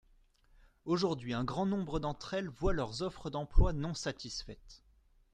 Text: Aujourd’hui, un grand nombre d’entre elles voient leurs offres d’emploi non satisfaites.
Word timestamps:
Aujourd’hui, 0.85 1.31
un 1.35 1.43
grand 1.43 1.67
nombre 1.67 1.99
d’entre 1.99 2.33
elles 2.33 2.49
voient 2.49 2.73
leurs 2.73 3.03
offres 3.03 3.29
d’emploi 3.29 3.71
non 3.71 3.93
satisfaites. 3.93 4.81